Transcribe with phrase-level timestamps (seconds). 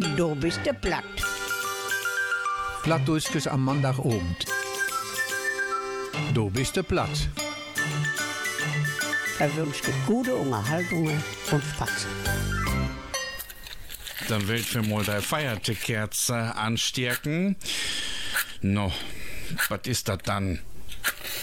[0.00, 1.04] du bist der platt.
[2.82, 4.46] Plattdeutsches am Montagabend.
[6.34, 7.28] Du bist der platt.
[9.38, 12.06] Er wünscht dir gute Unterhaltungen und Spaß.
[14.28, 17.56] Dann will ich mir mal deine Feiertekerze anstärken.
[18.60, 18.92] No,
[19.68, 20.60] was ist das dann?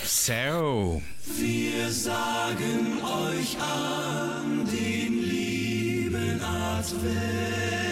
[0.05, 1.01] So.
[1.25, 7.86] Wir sagen euch an den lieben Advent.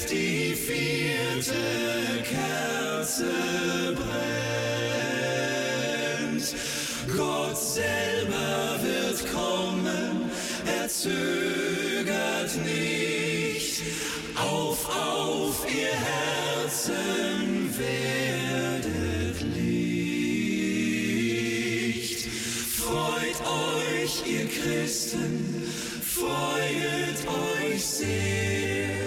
[0.00, 1.52] Sehet die vierte
[2.22, 3.32] Kerze
[6.34, 6.54] brennt.
[7.16, 10.30] Gott selber wird kommen,
[10.66, 13.82] er zögert nicht.
[14.36, 19.80] Auf, auf, ihr Herzen werdet Licht.
[22.76, 25.62] Freut euch, ihr Christen,
[26.02, 27.20] freut
[27.68, 28.99] euch sehr.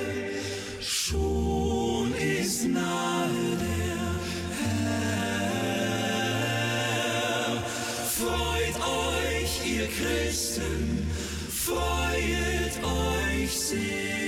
[9.66, 11.08] Ihr Christen,
[11.50, 14.23] freut euch sehr.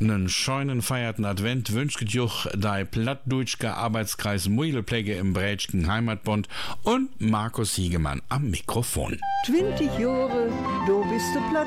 [0.00, 6.48] Nen scheunen feierten Advent wünscht Juch dei plattdeutschke Arbeitskreis Muidelpläge im Brätschken Heimatbund
[6.84, 9.18] und Markus Hiegemann am Mikrofon.
[9.46, 10.50] 20 Jahre,
[10.86, 11.66] du bist du platt,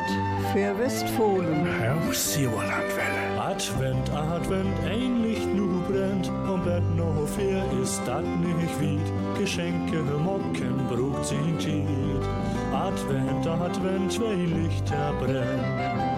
[0.54, 1.68] für Westfolen.
[2.08, 3.22] Aus Jolandwelle.
[3.38, 9.38] Advent, Advent, ein Licht nu brennt, und Bett noch vier ist dat nicht wied.
[9.38, 11.86] Geschenke mocken, brugt sin Tiet.
[12.74, 16.11] Advent, Advent, zwei Lichter brennen.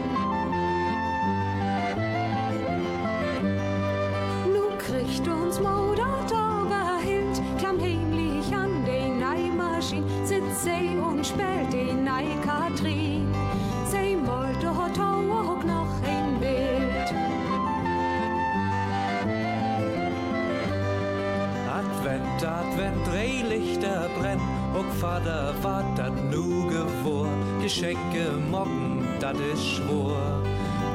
[24.84, 27.28] Brennen, und Vater wat dat nu gewor.
[27.62, 30.42] Geschenke mocken, dat is schwor.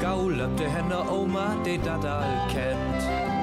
[0.01, 3.38] Gaulab de Hände Oma, die dat all kennt.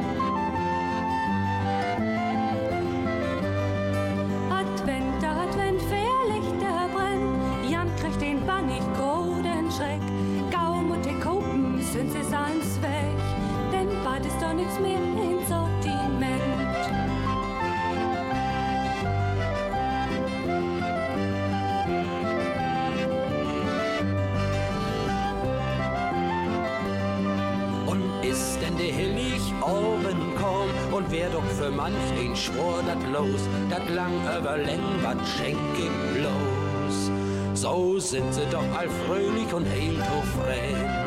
[31.16, 35.96] Wer doch für manch den schwor dat los, dat lang über Läng, wat schenk ihm
[36.16, 37.12] bloß.
[37.54, 41.05] So sind sie doch all fröhlich und heilt hochfrei.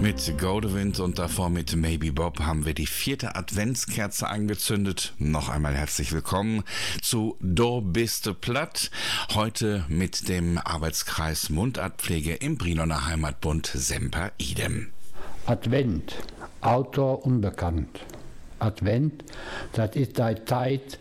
[0.00, 5.12] Mit Godewind und davor mit Maybe Bob haben wir die vierte Adventskerze angezündet.
[5.18, 6.64] Noch einmal herzlich willkommen
[7.02, 8.90] zu Do biste platt.
[9.34, 14.88] Heute mit dem Arbeitskreis Mundartpflege im Briloner Heimatbund Semper Idem.
[15.44, 16.14] Advent,
[16.62, 18.00] Autor unbekannt.
[18.58, 19.22] Advent,
[19.74, 20.98] das ist die Zeit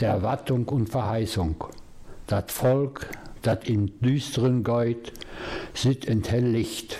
[0.00, 1.64] der Erwartung und Verheißung.
[2.26, 3.06] Das Volk,
[3.42, 5.12] das im Düsteren geht,
[5.72, 6.98] sieht in hell Licht.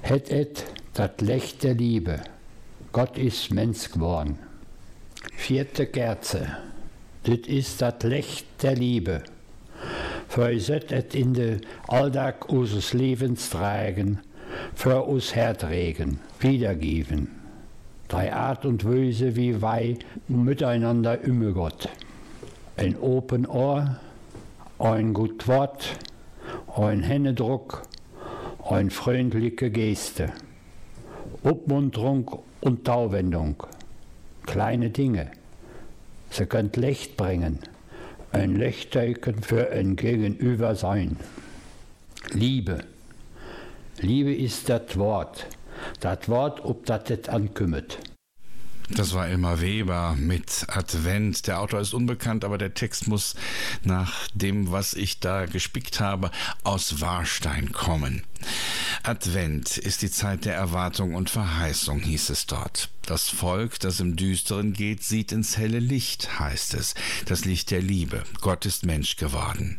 [0.00, 2.20] Het et, dat Licht der Liebe.
[2.92, 4.38] Gott ist Mensch geworden.
[5.36, 6.56] Vierte Kerze.
[7.26, 9.22] Dit ist das Licht der Liebe.
[10.28, 14.20] Für set et in de Alltag unseres Lebens tragen,
[14.74, 17.28] für uns herträgen, wiedergeben.
[18.08, 19.96] Drei Art und Weise, wie wei
[20.28, 21.88] miteinander umgott.
[22.76, 24.00] Ein open Ohr,
[24.78, 25.96] ein gut Wort,
[26.74, 27.82] ein Händedruck,
[28.70, 30.32] ein freundliche Geste.
[31.42, 33.62] Uppmunterung und Tauwendung.
[34.46, 35.30] Kleine Dinge.
[36.30, 37.58] Sie könnt Licht bringen.
[38.32, 41.16] Ein Lichtteichen für ein Gegenüber sein.
[42.32, 42.84] Liebe.
[43.98, 45.46] Liebe ist das Wort.
[45.98, 47.98] Das Wort, ob das jetzt ankümmet.
[48.92, 51.46] Das war Elmar Weber mit Advent.
[51.46, 53.36] Der Autor ist unbekannt, aber der Text muss
[53.84, 56.30] nach dem, was ich da gespickt habe,
[56.64, 58.24] aus Warstein kommen.
[59.02, 62.90] Advent ist die Zeit der Erwartung und Verheißung, hieß es dort.
[63.06, 66.94] Das Volk, das im Düsteren geht, sieht ins helle Licht, heißt es.
[67.26, 68.24] Das Licht der Liebe.
[68.40, 69.78] Gott ist Mensch geworden.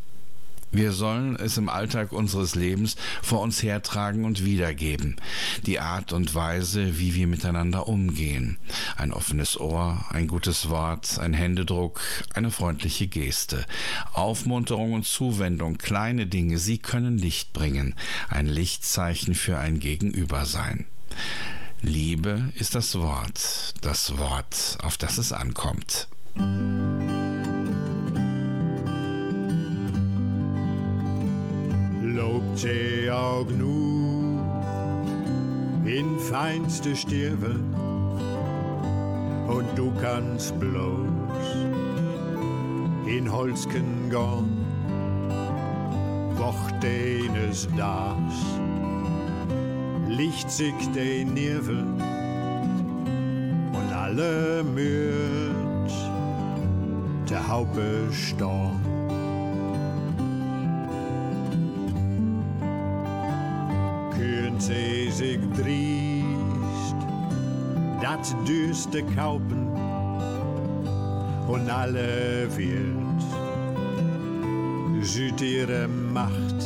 [0.71, 5.17] Wir sollen es im Alltag unseres Lebens vor uns hertragen und wiedergeben.
[5.65, 8.57] Die Art und Weise, wie wir miteinander umgehen.
[8.95, 12.01] Ein offenes Ohr, ein gutes Wort, ein Händedruck,
[12.33, 13.65] eine freundliche Geste.
[14.13, 17.95] Aufmunterung und Zuwendung, kleine Dinge, sie können Licht bringen.
[18.29, 20.85] Ein Lichtzeichen für ein Gegenüber sein.
[21.81, 26.07] Liebe ist das Wort, das Wort, auf das es ankommt.
[26.35, 27.10] Lobt
[32.55, 34.39] sie auch nu
[35.85, 37.59] in feinste Stirbe
[39.47, 41.07] und du kannst bloß
[43.07, 44.65] in Holzken gehen,
[46.37, 48.35] woch deines das.
[50.07, 51.85] Licht sich de Nirvel
[53.73, 55.91] und alle müht
[57.29, 58.80] der Haupe storm.
[64.61, 66.95] Sie sich driest,
[67.99, 69.67] dat düste Kaupen
[71.47, 73.21] und alle wird
[75.01, 76.61] süd ihre Macht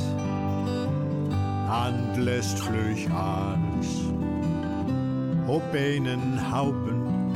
[1.69, 3.87] Hand lässt flüch ans
[5.47, 7.33] ob einen Haupen.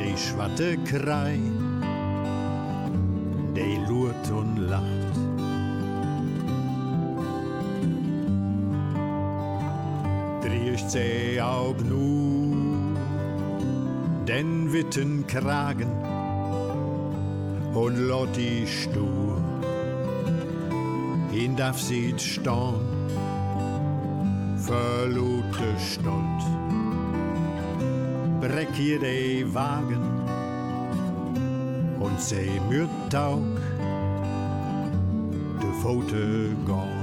[0.00, 1.38] Die schwatte Krei
[3.54, 5.29] die lurt und lacht
[10.92, 12.96] Sie auch nu
[14.26, 15.92] den witten Kragen
[17.72, 19.40] und Lotti stur
[21.32, 23.08] in darf sieht stehen,
[24.56, 26.42] verlute Stund.
[28.40, 30.02] Breck ihr de Wagen
[32.00, 33.46] und seh mir taug
[35.60, 36.99] de Pfote gone.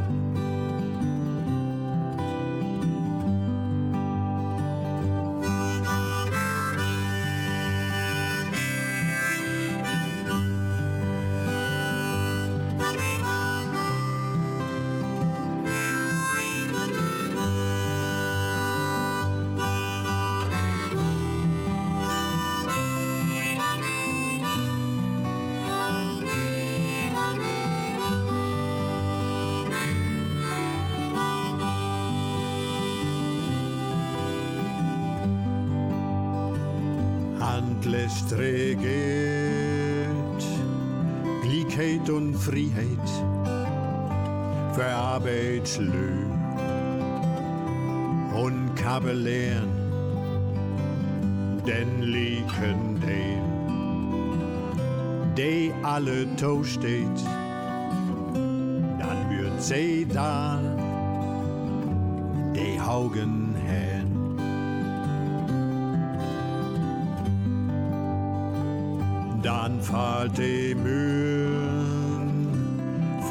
[70.27, 72.47] Fällt die Mühen,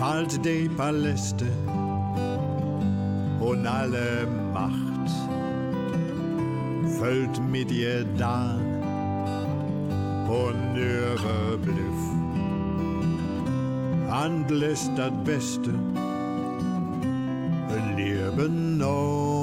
[0.00, 1.44] fällt die Paläste
[3.38, 5.10] und alle Macht
[6.98, 8.58] füllt mit ihr da
[10.26, 12.02] und Überbliff
[14.08, 15.74] handlässt das Beste
[17.68, 19.35] ein Leben ohne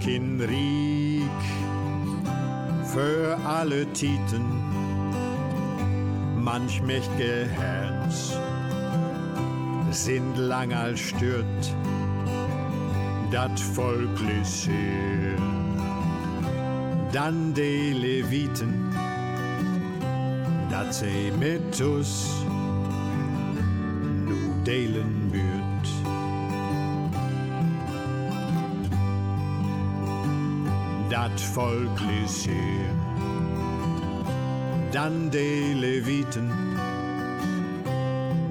[0.00, 1.42] Kin Riek
[2.84, 4.44] für alle Titen,
[6.36, 8.36] manch mächt'ge Herz
[9.90, 11.74] sind lang als stört,
[13.30, 15.38] dat Volklis her.
[17.12, 18.92] Dann de Leviten,
[20.70, 22.44] dat se mit us
[24.26, 25.23] nu delen
[31.24, 32.90] dat Volklis her.
[34.90, 36.50] Dann de Leviten,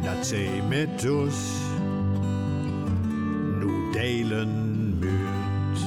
[0.04, 1.36] dat se mit us
[3.60, 5.80] nu delen wird.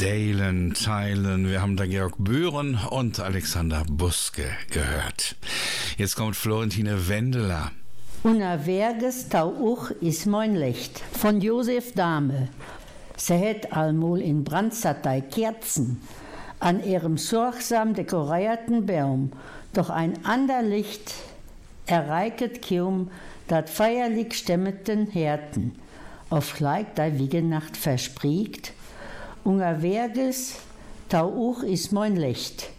[0.00, 1.48] Dalen, teilen.
[1.48, 5.36] Wir haben da Georg Bühren und Alexander Buske gehört.
[5.96, 7.70] Jetzt kommt Florentine Wendeler.
[8.24, 12.48] Unerwerges tau uch is mein Licht von Josef Dahme.
[13.16, 16.00] Sie het allmol in Brandsatei Kerzen
[16.60, 19.32] an ihrem sorgsam dekorierten Baum,
[19.72, 21.14] doch ein ander Licht
[21.86, 23.10] erreiket kaum
[23.48, 25.74] dat feierlich stemmeten Härten.
[26.32, 28.72] auf gleich der Wiegenacht verspricht,
[29.44, 30.60] unterwegs
[31.08, 32.70] tau auch ist mein Licht.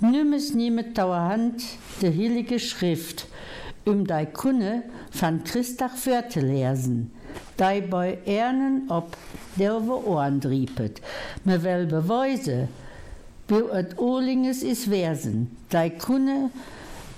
[0.00, 1.62] Nimmes niemet tauer Hand
[2.02, 3.26] de heilige Schrift,
[3.86, 7.10] um dei Kunde van Christach Wörter lesen,
[7.56, 9.16] dei bei Ernen ob
[9.56, 11.00] derwe Ohren driepet,
[11.44, 12.68] me wel beweise,
[13.48, 16.50] wie et Ohlinges is Versen, dei Kunde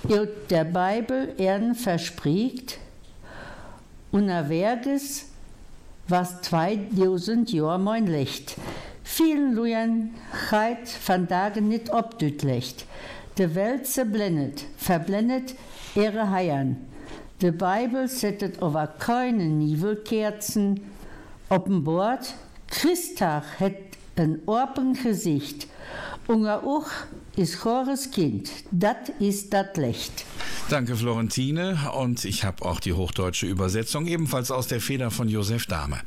[0.08, 2.78] il der Bibel Erden verspricht,
[4.12, 5.24] unterwegs
[6.06, 8.56] was 2000 Jahr mein Licht.
[9.04, 10.14] Vielen Lujan
[10.50, 12.86] heit van Dagen nicht obdütlicht.
[13.38, 15.54] De Welt zerblendet, verblendet
[15.98, 16.76] ihre Heiern.
[17.38, 20.80] De Bibel settet over keine Nivelkerzen.
[21.48, 22.34] Op'n Bord,
[22.66, 23.76] Christag het
[24.14, 25.66] een open Gesicht.
[26.26, 27.06] Unger uch
[27.38, 30.24] is chores Kind, dat is dat Licht.
[30.68, 31.92] Danke, Florentine.
[31.92, 35.98] Und ich habe auch die hochdeutsche Übersetzung, ebenfalls aus der Feder von Josef Dahme.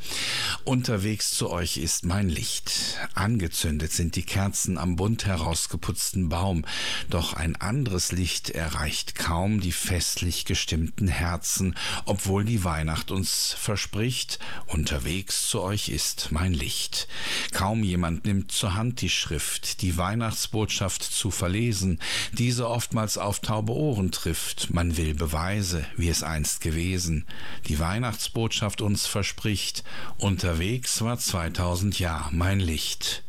[0.65, 2.99] Unterwegs zu euch ist mein Licht.
[3.15, 6.63] Angezündet sind die Kerzen am bunt herausgeputzten Baum.
[7.09, 14.37] Doch ein anderes Licht erreicht kaum die festlich gestimmten Herzen, obwohl die Weihnacht uns verspricht,
[14.67, 17.07] unterwegs zu euch ist mein Licht.
[17.51, 21.99] Kaum jemand nimmt zur Hand die Schrift, die Weihnachtsbotschaft zu verlesen,
[22.33, 27.27] diese oftmals auf taube Ohren trifft man will Beweise, wie es einst gewesen.
[27.67, 29.83] Die Weihnachtsbotschaft uns verspricht,
[30.17, 33.23] unterwegs war 2000 Jahr mein Licht.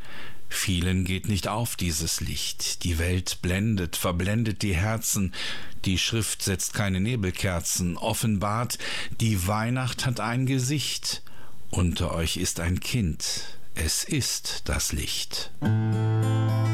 [0.48, 2.84] Vielen geht nicht auf dieses Licht.
[2.84, 5.34] Die Welt blendet, verblendet die Herzen.
[5.84, 8.78] Die Schrift setzt keine Nebelkerzen, offenbart,
[9.20, 11.22] die Weihnacht hat ein Gesicht.
[11.70, 13.58] Unter euch ist ein Kind.
[13.74, 15.50] Es ist das Licht.
[15.60, 16.71] Ein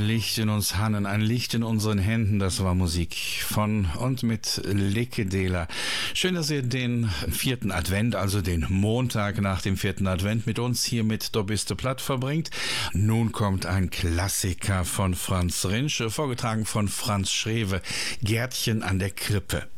[0.00, 3.14] Licht in uns Hannen, ein Licht in unseren Händen, das war Musik
[3.46, 5.68] von und mit Lekedela.
[6.14, 10.84] Schön, dass ihr den vierten Advent, also den Montag nach dem vierten Advent mit uns
[10.84, 12.50] hier mit Dobiste Platt verbringt.
[12.92, 17.80] Nun kommt ein Klassiker von Franz Rinsch, vorgetragen von Franz Schrewe,
[18.22, 19.68] Gärtchen an der Krippe.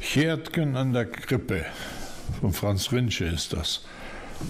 [0.00, 1.66] Gärtchen an der Krippe.
[2.40, 3.84] Von Franz Rinsche ist das.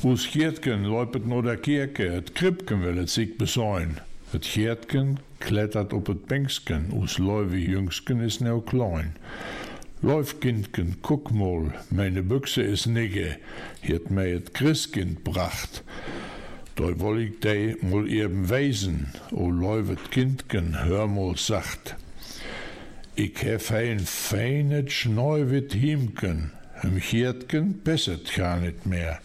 [0.02, 4.00] Us Giertken läupet no der Kirke, et Kripken will et sich besäun.
[4.34, 9.14] Et Giertken klettert op et Bänksken, us Leuwe Jüngsken is neu klein.
[10.02, 13.38] Läuf Kindken, guck mal, meine Büchse is nigge,
[13.80, 15.82] hiert mei et Christkind bracht.
[16.76, 21.96] Da woll ich dei mal eben weisen, o läuvet Kindken, hör mal sacht.
[23.16, 29.20] Ich hef ein feinet Schneuwit Hiemken, im Chiertken besset gar nicht mehr.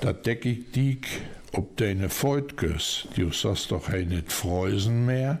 [0.00, 1.06] Da deck ich dich
[1.52, 5.38] ob deine Feutkes, du sollst doch ein nicht freusen mehr.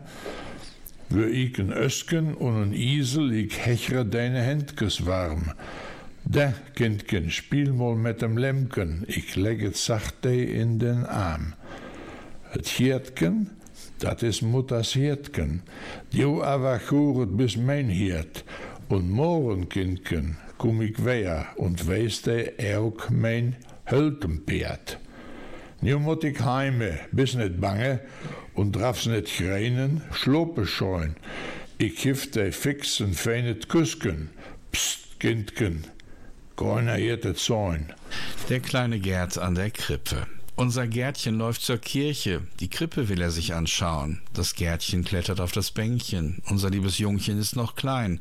[1.08, 5.52] Wür ich ein Ösken und ein Isel, ich hechere deine Händkes warm.
[6.24, 9.72] Da, Kindken, spiel mal mit dem Lemken, ich legge
[10.22, 11.54] de in den Arm.
[12.50, 13.50] Het Hirtken,
[13.98, 15.62] dat is Mutters Hirtken,
[16.10, 18.44] du aber churet bis mein Hirt,
[18.88, 23.56] und morgen, Kindken, komm ich weher und weis de auch mein
[23.90, 25.01] Höltenpferd.
[25.84, 28.00] Ik heime, bis net bange
[28.54, 31.16] und drafs net schreinen, schlope scheuen.
[31.76, 34.30] Ich hif de fixen feinet Kusken.
[34.70, 35.84] Psst, Kindken,
[36.56, 37.92] keiner hirte Zäun.
[38.48, 40.28] Der kleine Gerd an der Krippe.
[40.54, 42.42] Unser Gärtchen läuft zur Kirche.
[42.60, 44.20] Die Krippe will er sich anschauen.
[44.34, 46.42] Das Gärtchen klettert auf das Bänkchen.
[46.46, 48.20] Unser liebes Jungchen ist noch klein.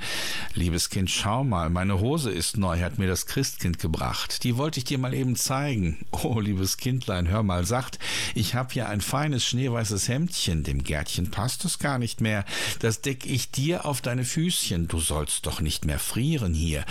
[0.54, 4.46] Liebes Kind, schau mal, meine Hose ist neu, hat mir das Christkind gebracht.
[4.46, 6.06] Die wollte ich dir mal eben zeigen.
[6.24, 8.00] Oh, liebes Kindlein, hör mal, sagt,
[8.34, 10.64] ich hab hier ein feines schneeweißes Hemdchen.
[10.64, 12.46] Dem Gärtchen passt es gar nicht mehr.
[12.80, 14.88] Das deck ich dir auf deine Füßchen.
[14.88, 16.86] Du sollst doch nicht mehr frieren hier.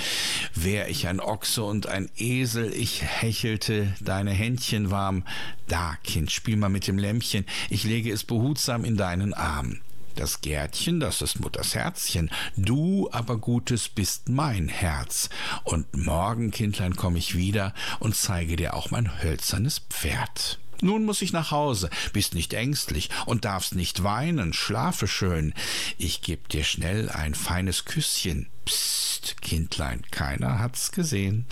[0.54, 5.24] Wär ich ein Ochse und ein Esel, ich hechelte deine Händchen warm.
[5.68, 9.80] Da, Kind, spiel mal mit dem Lämpchen, ich lege es behutsam in deinen Arm.
[10.16, 15.30] Das Gärtchen, das ist Mutters Herzchen, du aber Gutes bist mein Herz.
[15.64, 20.58] Und morgen, Kindlein, komm ich wieder und zeige dir auch mein hölzernes Pferd.
[20.82, 25.52] Nun muss ich nach Hause, bist nicht ängstlich und darfst nicht weinen, schlafe schön.
[25.98, 28.48] Ich geb dir schnell ein feines Küsschen.
[28.64, 31.46] Psst, Kindlein, keiner hat's gesehen.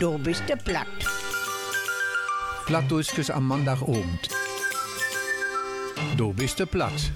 [0.00, 0.86] Du bist der platt.
[2.66, 4.28] Plattdeutsches am Montagabend.
[6.16, 7.12] Du bist der Platt.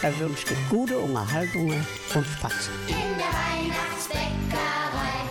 [0.00, 2.70] Er wünscht dir gute Unterhaltungen und Spaß.
[2.86, 5.22] In der Weihnachtsbäckerei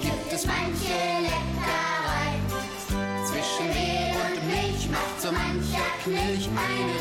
[0.00, 2.40] gibt es manche Leckerei.
[3.24, 6.97] Zwischen Mehl und Milch macht so mancher Knilch eine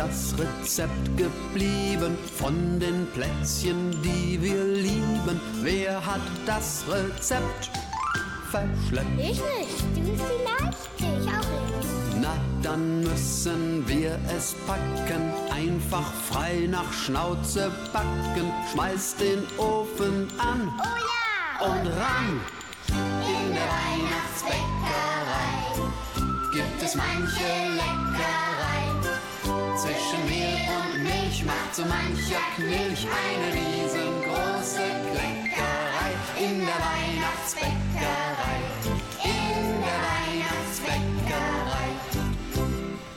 [0.00, 5.38] das Rezept geblieben von den Plätzchen, die wir lieben?
[5.60, 7.70] Wer hat das Rezept
[8.50, 9.18] verschleppt?
[9.18, 12.18] Ich nicht, du vielleicht, ich auch nicht.
[12.18, 18.50] Na, dann müssen wir es packen, einfach frei nach Schnauze backen.
[18.72, 20.96] Schmeiß den Ofen an Oh
[21.60, 21.66] ja!
[21.66, 22.40] und ran.
[22.88, 25.50] In der Weihnachtsbäckerei
[26.54, 28.59] gibt es manche Leckerei.
[29.80, 36.12] Zwischen Mehl und Milch macht so mancher Knilch eine riesengroße Kleckerei.
[36.38, 38.60] In der Weihnachtsbäckerei,
[39.24, 41.88] in der Weihnachtsbäckerei.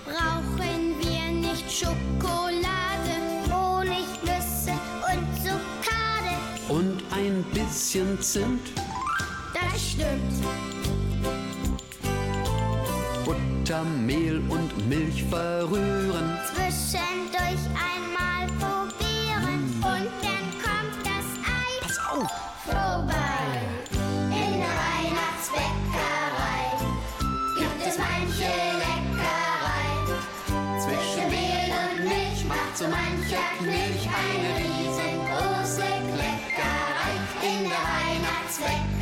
[0.06, 3.16] Brauchen wir nicht Schokolade,
[3.52, 4.72] Honig, Nüsse
[5.12, 6.34] und Zuckade?
[6.70, 8.72] Und ein bisschen Zimt,
[9.54, 10.73] Das stimmt.
[13.64, 16.38] Butter, Mehl und Milch verrühren.
[16.54, 22.30] Zwischendurch einmal probieren und dann kommt das Ei Pass auf!
[22.66, 23.14] vorbei.
[24.32, 26.66] In der Weihnachtsbäckerei
[27.58, 28.52] gibt es manche
[28.84, 29.88] Leckerei.
[30.84, 37.14] Zwischen Mehl und Milch macht so mancher Knilch eine riesengroße Kleckerei.
[37.42, 38.93] In der Weihnachtsbäckerei,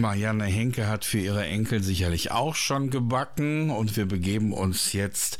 [0.00, 5.38] Marianne Henke hat für ihre Enkel sicherlich auch schon gebacken und wir begeben uns jetzt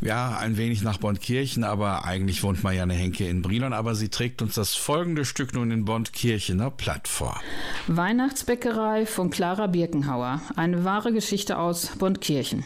[0.00, 4.42] ja ein wenig nach Bondkirchen, aber eigentlich wohnt Marianne Henke in Brilon, aber sie trägt
[4.42, 7.40] uns das folgende Stück nun in Bondkirchener Platt vor.
[7.86, 12.64] Weihnachtsbäckerei von Clara Birkenhauer, eine wahre Geschichte aus Bondkirchen.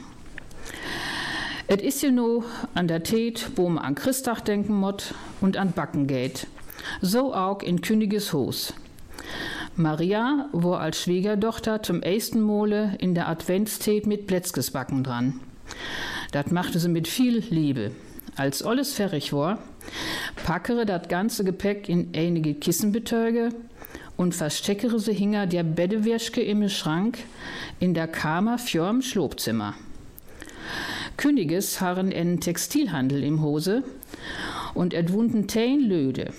[1.68, 5.72] Et is ja no an der Tät, wo man an Christach denken mott und an
[5.72, 6.46] Backen geht.
[7.00, 8.74] So auch in Königes Hus.
[9.76, 15.40] Maria war als Schwiegertochter zum ersten Mole in der Adventstät mit Plätzkesbacken dran.
[16.32, 17.92] Das machte sie mit viel Liebe.
[18.36, 19.58] Als alles fertig war,
[20.44, 23.48] packere das ganze Gepäck in einige Kissenbetöge
[24.18, 27.18] und versteckere sie hinger der Bettewäschke im Schrank
[27.80, 29.74] in der Kammer fürm Schlobzimmer.
[31.16, 33.84] Königes harren en Textilhandel im Hose
[34.74, 36.30] und erwunden tein Löde.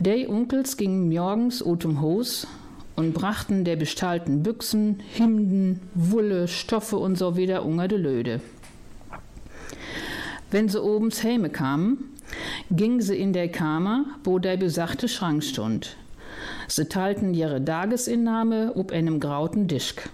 [0.00, 2.48] Die Onkels gingen morgens utum Hos
[2.96, 8.40] und brachten der bestahlten Büchsen, Hemden, Wulle, Stoffe und so wieder unter de Löde.
[10.50, 12.12] Wenn sie obens heime kamen,
[12.72, 15.96] gingen sie in der Kammer, wo der besagte Schrank stund.
[16.66, 20.10] Sie teilten ihre Tagesinnahme ob einem grauten Dischk.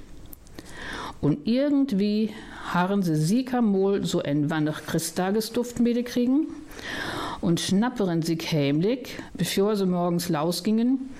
[1.23, 2.35] Und irgendwie
[2.67, 6.49] harren sie siekamol so ein Wannach Christtagesduft kriegen
[7.41, 11.11] und schnapperen sich heimlich, bevor sie morgens lausgingen,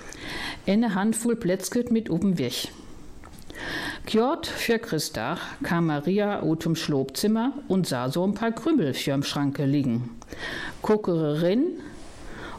[0.67, 2.69] eine Handvoll Plätzket mit oben weg.
[4.05, 9.65] Kjort für Christach kam Maria otum Schlobzimmer und sah so ein paar Krümel fürm Schranke
[9.65, 10.09] liegen.
[10.81, 11.79] Kuckererin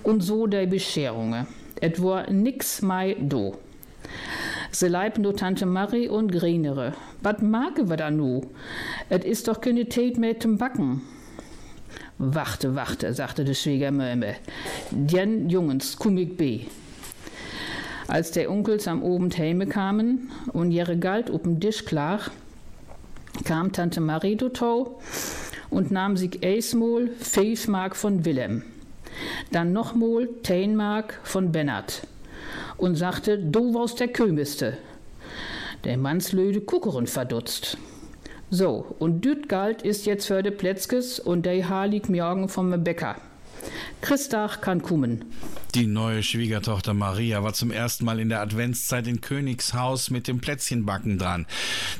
[0.03, 1.47] und so der Bescherunge.
[1.81, 3.57] Et war nix mei do.
[4.71, 6.95] Se leib nur Tante Marie und Grinere.
[7.23, 8.43] Wat mage wir da nu?
[9.11, 11.03] Et is doch keine Tät mehr zum Backen.
[12.18, 14.37] Wachte, wachte, sagte der Schwiegermöme.
[14.90, 16.61] Den Jungens, kum ich be.
[18.07, 22.20] Als der Onkels am Abend heime kamen und ihre Galt up'n Tisch klar,
[23.44, 25.01] kam Tante Marie dotau
[25.70, 28.62] und nahm sich eismol fünf Mark von Willem,
[29.51, 32.07] dann nochmol zehn Mark von Bennert
[32.77, 34.77] und sagte, du warst der Kömiste.
[35.85, 37.79] Der Mannslöde Kuckeren verdutzt.
[38.55, 42.85] So, und düt galt ist jetzt für de Plätzkes und der Haar liegt morgen vom
[42.85, 43.17] Bäcker.
[44.03, 45.25] Christach kann kommen.
[45.75, 50.39] Die neue Schwiegertochter Maria war zum ersten Mal in der Adventszeit in Königshaus mit dem
[50.39, 51.47] Plätzchenbacken dran.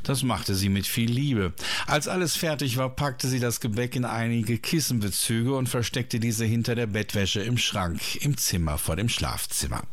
[0.03, 1.55] Das machte sie mit viel Liebe.
[1.87, 6.75] Als alles fertig war, packte sie das Gebäck in einige Kissenbezüge und versteckte diese hinter
[6.75, 9.85] der Bettwäsche im Schrank im Zimmer vor dem Schlafzimmer.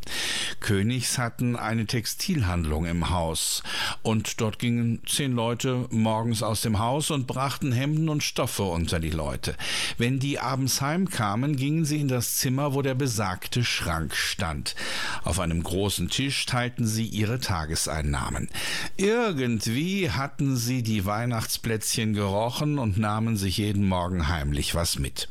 [0.60, 3.63] Königs hatten eine Textilhandlung im Haus
[4.02, 9.00] und dort gingen zehn Leute morgens aus dem Haus und brachten Hemden und Stoffe unter
[9.00, 9.56] die Leute.
[9.98, 14.75] Wenn die abends heimkamen, gingen sie in das Zimmer, wo der besagte Schrank stand.
[15.23, 18.49] Auf einem großen Tisch teilten sie ihre Tageseinnahmen.
[18.97, 25.29] Irgendwie hatten sie die Weihnachtsplätzchen gerochen und nahmen sich jeden Morgen heimlich was mit.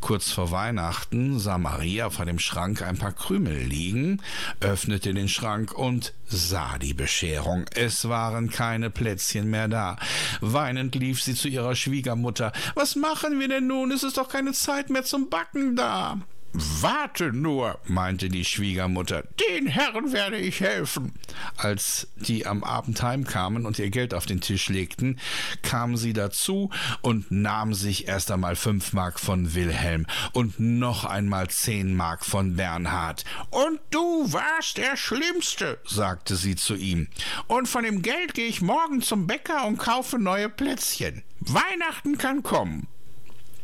[0.00, 4.20] Kurz vor Weihnachten sah Maria vor dem Schrank ein paar Krümel liegen,
[4.60, 7.66] öffnete den Schrank und sah die Bescherung.
[7.74, 9.96] Es waren keine Plätzchen mehr da.
[10.40, 12.52] Weinend lief sie zu ihrer Schwiegermutter.
[12.74, 13.92] Was machen wir denn nun?
[13.92, 16.18] Es ist doch keine Zeit mehr zum Backen da.
[16.54, 21.14] Warte nur, meinte die Schwiegermutter, den Herren werde ich helfen.
[21.56, 25.18] Als die am Abend heimkamen und ihr Geld auf den Tisch legten,
[25.62, 31.48] kam sie dazu und nahm sich erst einmal fünf Mark von Wilhelm und noch einmal
[31.48, 33.24] zehn Mark von Bernhard.
[33.50, 37.08] Und du warst der Schlimmste, sagte sie zu ihm.
[37.46, 41.22] Und von dem Geld gehe ich morgen zum Bäcker und kaufe neue Plätzchen.
[41.40, 42.88] Weihnachten kann kommen.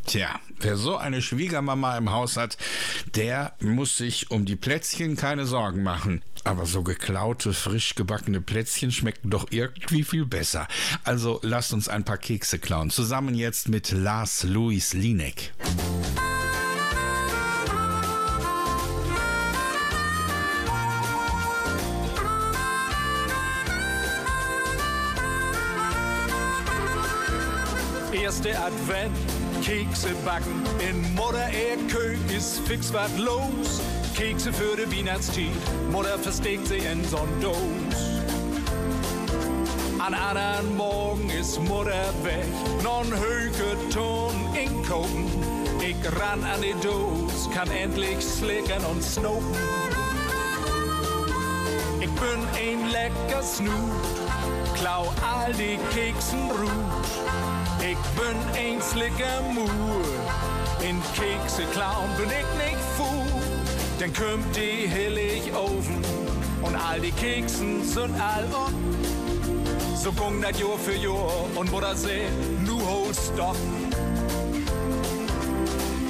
[0.09, 2.57] Tja, wer so eine Schwiegermama im Haus hat,
[3.15, 6.23] der muss sich um die Plätzchen keine Sorgen machen.
[6.45, 10.67] Aber so geklaute, frisch gebackene Plätzchen schmecken doch irgendwie viel besser.
[11.05, 12.89] Also lasst uns ein paar Kekse klauen.
[12.89, 15.53] Zusammen jetzt mit Lars Louis Linek.
[28.11, 29.17] Erste Advent,
[29.63, 33.81] Kekse backen, in Mutter er Kög ist fix wat los.
[34.15, 35.47] Kekse für de Weihnachtszeit,
[35.91, 37.55] Mutter versteckt sie in so'n Dos.
[39.99, 42.47] An anderen Morgen ist Mutter weg,
[42.83, 45.27] non höke Ton in Kopen.
[45.81, 49.55] Ich ran an die Dos, kann endlich slicken und snopen.
[52.01, 53.73] Ich bin ein lecker Snoot,
[54.75, 57.48] klau all die Keksen ruht.
[57.91, 60.05] Ich bin ein slicker Mur,
[60.87, 63.43] in Kekse klauen bin ich nicht fool.
[63.99, 66.05] Dann kommt die Hillig Ofen
[66.61, 68.73] und all die Keksen sind all up.
[69.97, 72.27] So gung das Jahr für Jahr und Mutter seh,
[72.63, 73.57] nu hold stopp.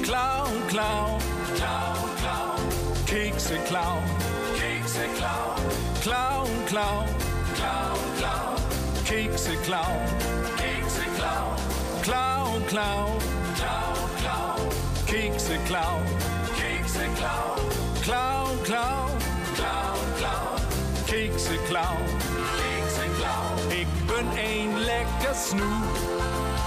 [0.03, 1.17] Clown, Clown,
[1.55, 2.59] Clown, Clown,
[3.05, 4.03] Kekse Clown,
[4.59, 5.55] Kekse Clown,
[6.01, 7.07] Clown, Clown,
[7.55, 7.95] Clown,
[9.63, 10.38] Clown,
[12.09, 13.19] Clown, Clown,
[13.55, 14.67] Clown, Clown,
[15.05, 16.03] Kekse Clown,
[16.57, 17.59] Kekse Clown,
[18.01, 19.11] Clown, Clown,
[19.53, 20.59] Clown, Clown,
[21.05, 22.03] Kekse Clown,
[22.57, 23.71] Kekse Clown.
[23.79, 25.83] Ik ben een lekker snoe,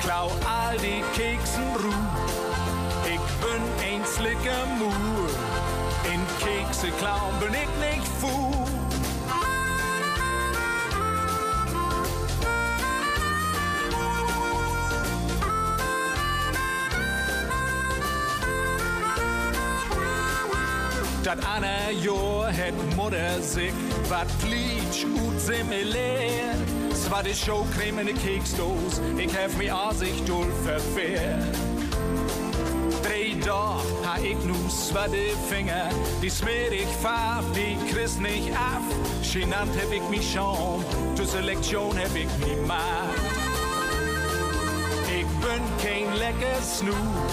[0.03, 2.05] klau al die keksen roe.
[3.05, 5.31] Ik ben een slikke moer,
[6.13, 8.62] in kekse clown ben ik niet foe.
[21.23, 23.73] Dat Anna Jahr het Mutter sich
[24.09, 26.57] wat Glitsch ut similär.
[26.91, 31.57] Es war die Showcreme in de Keksdoos, ich hef mi Ansicht dul verfehrt.
[33.03, 38.83] Drei Tag ha ich nu zwade Finger, die smer ich farf, die kriegst nicht af.
[39.33, 43.23] Genannt hab ich mich schon, zur Selektion hab ich mi macht.
[45.07, 47.33] Ich bin kein lecker Snoot,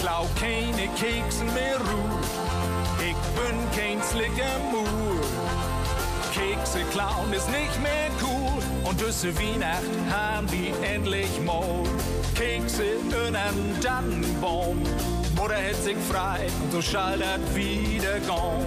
[0.00, 2.45] klau keine Keksen mehr ruht.
[3.36, 5.20] Ich bin kein slicker Moor.
[6.32, 8.62] Kekse klauen ist nicht mehr cool.
[8.88, 11.82] Und düsse Weihnacht haben die endlich mal
[12.34, 14.82] Kekse in einen Tannenbaum.
[15.36, 18.64] Mutter hält sich frei und so schaltet wieder gone.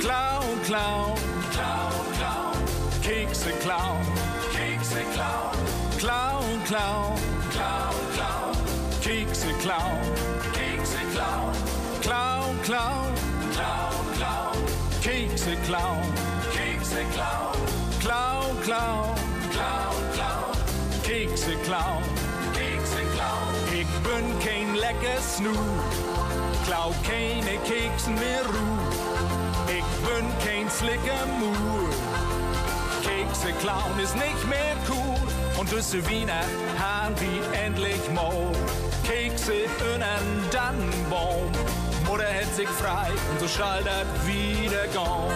[0.00, 1.14] Clown, Clown,
[1.52, 4.06] Clown, Clown, Kekse klauen,
[4.52, 5.58] Kekse klauen,
[5.98, 7.14] Clown, Clown,
[7.50, 8.56] Clown, Clown,
[9.02, 10.00] Kekse klauen,
[10.52, 11.73] Kekse klauen,
[12.04, 13.14] Clown, Clown,
[13.54, 14.58] Clown, Clown,
[15.02, 16.12] Kekse klauen,
[16.52, 17.58] Kekse klauen,
[17.98, 19.14] Clown, Clown,
[19.50, 20.54] Clown, Clown,
[21.02, 22.04] Kekse klauen,
[22.52, 23.54] Kekse klauen.
[23.72, 25.56] Ich bin kein lecker Snoot,
[26.66, 28.94] klau keine Keksen mehr ruht.
[29.68, 31.88] Ich bin kein slicker Moor.
[33.02, 35.58] Kekse klauen ist nicht mehr cool.
[35.58, 36.44] Und düsse Wiener
[36.78, 38.52] haben die endlich mal
[39.06, 39.54] Kekse
[39.94, 41.50] in einen Tannenbaum.
[42.14, 45.34] Mutter hält sich frei und so schaltet wieder gone.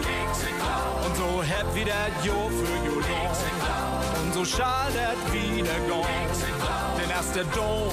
[0.00, 1.06] Kekse klauen.
[1.06, 1.94] Und so hat wieder
[2.24, 4.24] Jo für Jo klauen.
[4.24, 6.08] Und so schaltet wieder gone.
[6.26, 7.00] Kekse klauen.
[7.00, 7.92] Denn erst der Dom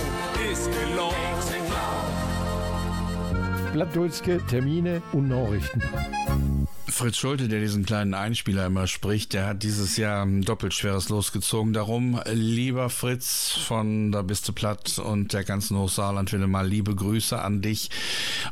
[0.51, 1.13] ist gelungen.
[3.71, 5.79] Plattdeutsche Termine und Nachrichten.
[6.91, 11.09] Fritz Schulte, der diesen kleinen Einspieler immer spricht, der hat dieses Jahr ein doppelt schweres
[11.09, 11.73] losgezogen.
[11.73, 16.95] Darum, lieber Fritz von Da bist du platt und der ganzen Hochsaarland, will mal liebe
[16.95, 17.89] Grüße an dich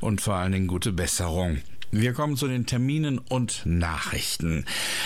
[0.02, 1.62] und vor allen Dingen gute Besserung.
[1.92, 4.66] Wir kommen zu den Terminen und Nachrichten.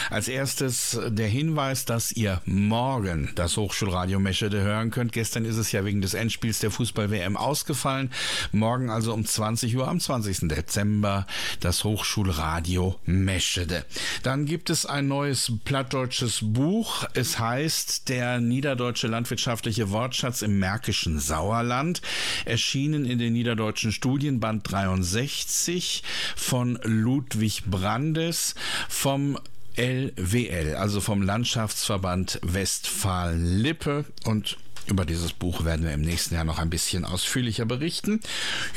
[0.09, 5.11] Als erstes der Hinweis, dass ihr morgen das Hochschulradio Meschede hören könnt.
[5.11, 8.09] Gestern ist es ja wegen des Endspiels der Fußball-WM ausgefallen.
[8.51, 10.47] Morgen also um 20 Uhr am 20.
[10.47, 11.27] Dezember
[11.59, 13.85] das Hochschulradio Meschede.
[14.23, 17.05] Dann gibt es ein neues plattdeutsches Buch.
[17.13, 22.01] Es heißt Der niederdeutsche landwirtschaftliche Wortschatz im märkischen Sauerland.
[22.45, 26.01] Erschienen in den niederdeutschen Studienband 63
[26.35, 28.55] von Ludwig Brandes
[28.89, 29.37] vom
[29.75, 34.57] LWL, also vom Landschaftsverband Westfalen-Lippe und
[34.87, 38.19] über dieses Buch werden wir im nächsten Jahr noch ein bisschen ausführlicher berichten.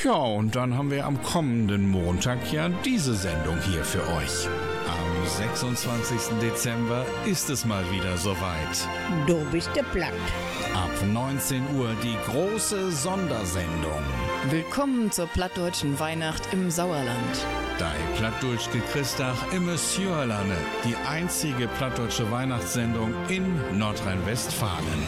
[0.04, 4.46] Ja, und dann haben wir am kommenden Montag ja diese Sendung hier für euch.
[4.86, 6.38] Am 26.
[6.40, 8.88] Dezember ist es mal wieder soweit.
[9.26, 10.12] Du bist der Platt.
[10.74, 14.02] Ab 19 Uhr die große Sondersendung.
[14.50, 17.46] Willkommen zur plattdeutschen Weihnacht im Sauerland.
[17.78, 25.02] Dei Plattdeutsche Christach im Monsieurlande, die einzige plattdeutsche Weihnachtssendung in Nordrhein-Westfalen.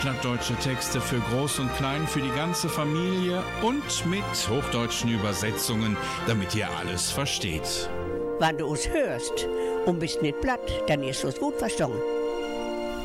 [0.00, 6.52] Plattdeutsche Texte für Groß und Klein, für die ganze Familie und mit hochdeutschen Übersetzungen, damit
[6.56, 7.88] ihr alles versteht.
[8.40, 9.46] Wenn du uns hörst
[9.86, 12.00] und bist nicht platt, dann ist es gut verstanden.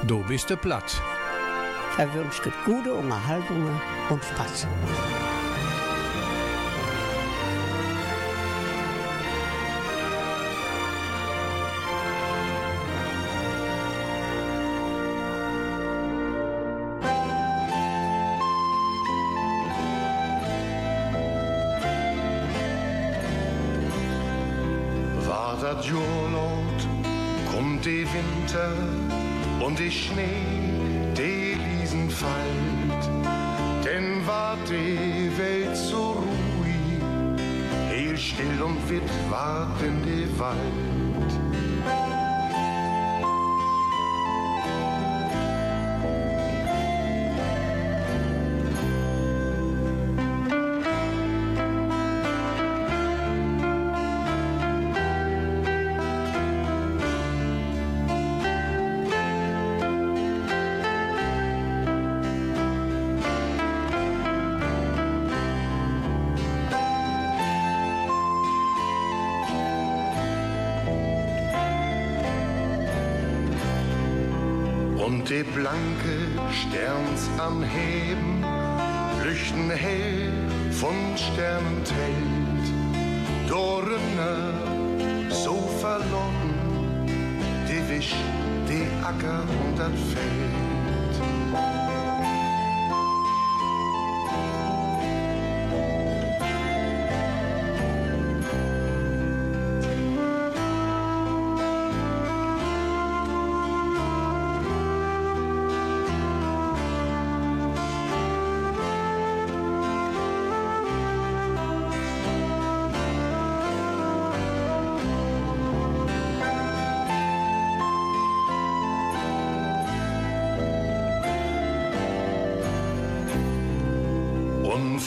[0.07, 0.99] Du bist der platt.
[1.91, 4.65] Verwünscht gute Unterhaltung und Spaß.
[30.13, 33.03] Schnee, die Wiesen fällt,
[33.83, 37.01] denn war die Welt so ruhig,
[37.89, 38.77] heel still und
[39.81, 41.02] in die Wald.
[75.05, 76.15] Und die blanke
[76.51, 78.45] Sterns am Heben
[79.21, 80.31] lüchten hell
[80.71, 82.65] von Sternentelt.
[83.49, 84.53] Dorne
[85.29, 87.05] so verloren,
[87.67, 88.15] die Wisch,
[88.69, 90.52] die Acker und das Feld.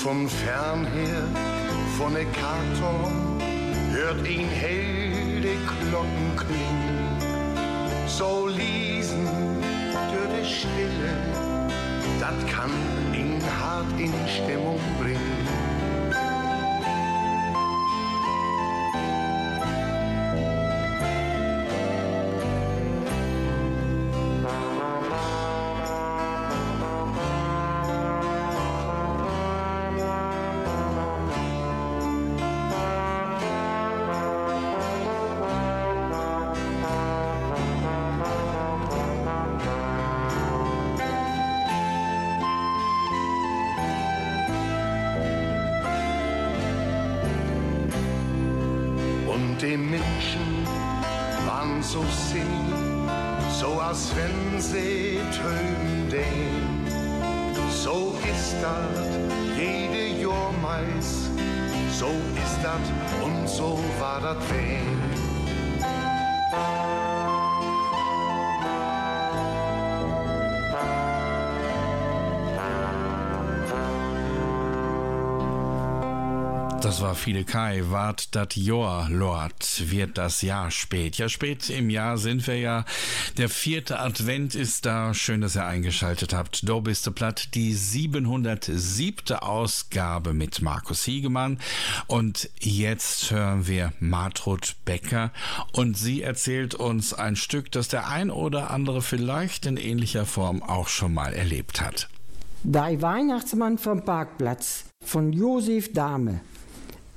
[0.07, 1.25] Von fern her,
[1.99, 3.41] von der Karton,
[3.91, 7.19] hört ihn hell die Glocken klingen.
[8.07, 9.27] So liesen
[10.13, 11.13] durch die Stille,
[12.21, 12.71] das kann
[13.13, 15.36] ihn hart in Stimmung bringen.
[49.61, 50.67] Die Menschen
[51.47, 52.73] waren so sing,
[53.59, 55.19] so als wenn sie
[56.11, 56.87] den.
[57.71, 59.07] So ist das
[59.57, 61.31] jede Jahr meist,
[61.91, 62.11] so
[62.45, 65.16] ist das und so war das weh.
[77.07, 81.19] War viele Kai, wart dat Jahr, Lord, wird das Jahr spät.
[81.19, 82.85] Ja, spät im Jahr sind wir ja.
[83.37, 85.15] Der vierte Advent ist da.
[85.15, 86.69] Schön, dass ihr eingeschaltet habt.
[86.69, 89.37] Do bist du platt, die 707.
[89.37, 91.61] Ausgabe mit Markus Hiegemann.
[92.09, 95.31] Und jetzt hören wir Martrud Becker
[95.71, 100.61] und sie erzählt uns ein Stück, das der ein oder andere vielleicht in ähnlicher Form
[100.61, 102.09] auch schon mal erlebt hat.
[102.65, 106.41] Der Weihnachtsmann vom Parkplatz von Josef Dahme.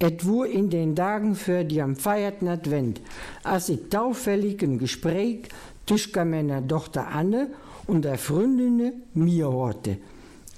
[0.01, 3.01] Et wo in den Tagen für die am feierten Advent,
[3.43, 5.49] als ich taufällig ein Gespräch
[5.85, 7.49] zwischen meiner Tochter Anne
[7.85, 9.97] und der Freundin mir horte.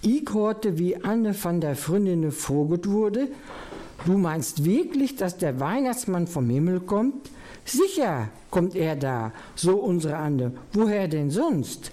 [0.03, 3.29] Ich horte, wie Anne von der Freundin vorget wurde,
[4.05, 7.31] du meinst wirklich, dass der Weihnachtsmann vom Himmel kommt?
[7.65, 10.53] Sicher kommt er da, so unsere Anne.
[10.73, 11.91] Woher denn sonst?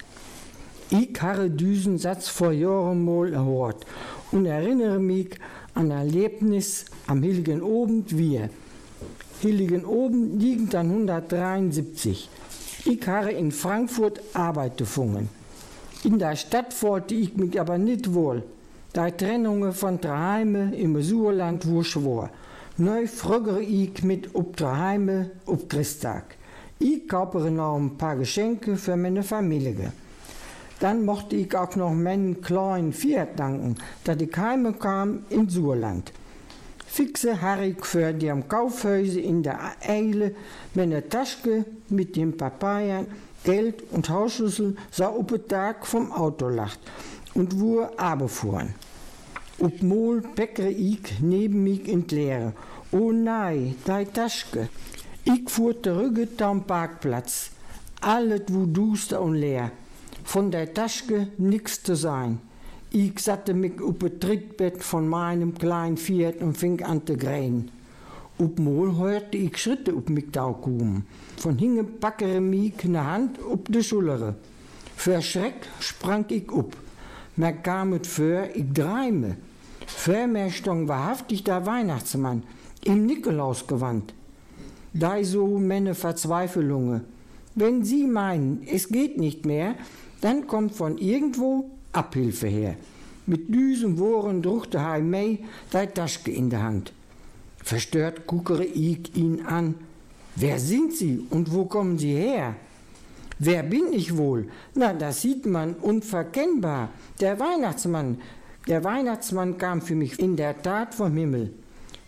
[0.91, 3.85] Ich habe diesen Satz vor Jahren mal gehört
[4.31, 5.29] und erinnere mich
[5.75, 8.49] ein Erlebnis am Heiligen Abend wir.
[9.43, 12.29] Heiligen Abend liegt dann 173.
[12.85, 15.29] Ich habe in Frankfurt Arbeit gefunden.
[16.03, 18.43] In der Stadt fühlte ich mich aber nicht wohl.
[18.95, 22.29] Die Trennungen von Traheime im Surland war schwor.
[22.77, 26.35] Neu frögere ich mit ob Traheime ob Christtag.
[26.79, 29.91] Ich kaufe noch ein paar Geschenke für meine Familie.
[30.79, 33.75] Dann mochte ich auch noch meinen kleinen Fiat danken,
[34.05, 36.13] dass ich heimkam in Surland.
[36.87, 40.33] Fixe Harrik für die am Kaufhäuser in der Eile
[40.73, 43.05] meine Tasche mit dem Papaya,
[43.43, 46.79] Geld und Hausschlüssel sah op den Tag vom Auto lacht
[47.33, 48.73] und wo abfuhren.
[49.59, 52.53] Ob Mol peckere ich neben mich in Leere.
[52.91, 54.69] Oh nein, die Tasche.
[55.25, 57.51] Ich fuhr zurück am Parkplatz.
[58.01, 59.71] Alles wo duster und leer
[60.29, 62.37] von der Tasche nix zu sein.
[62.91, 67.71] Ich satte mich auf das Trittbett von meinem kleinen Fiat und fing an zu grähen.
[68.37, 71.07] Op Mol hörte ich Schritte auf mich kommen.
[71.37, 74.35] Von hinten packere mich eine Hand auf die Schulter.
[74.95, 76.77] Für Schreck sprang ich up.
[77.35, 79.35] Mir kam es für, ich dreime.
[79.87, 82.43] Für mir stong wahrhaftig der Weihnachtsmann.
[82.85, 84.13] im Nikolausgewand.
[84.93, 87.01] Da so meine Verzweiflung.
[87.55, 89.73] Wenn Sie meinen, es geht nicht mehr,
[90.21, 92.75] dann kommt von irgendwo Abhilfe her.
[93.25, 95.39] Mit düsen Wohren druckte hij mee
[95.71, 96.93] die Taschke in der Hand.
[97.63, 99.75] Verstört guckere ich ihn an.
[100.35, 102.55] Wer sind Sie und wo kommen Sie her?
[103.37, 104.49] Wer bin ich wohl?
[104.75, 106.89] Na, das sieht man unverkennbar.
[107.19, 108.17] Der Weihnachtsmann.
[108.67, 111.53] Der Weihnachtsmann kam für mich in der Tat vom Himmel.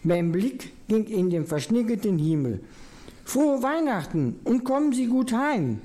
[0.03, 2.61] Mein Blick ging in den verschniggelten Himmel.
[3.23, 5.81] Frohe Weihnachten und kommen Sie gut heim.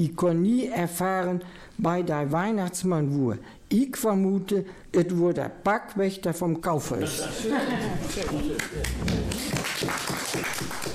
[0.00, 1.42] Ich kon nie erfahren,
[1.76, 3.36] bei der Weihnachtsmann wur.
[3.68, 7.22] Ich vermute, es wurde der Backwächter vom Kaufhaus.